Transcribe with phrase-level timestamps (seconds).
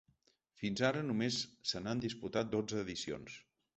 [0.61, 1.37] Fins ara només
[1.73, 3.37] se n’han disputat dotze edicions.